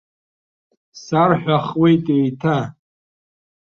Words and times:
Сарҳәахуеит 1.03 2.05
еиҭа. 2.15 2.57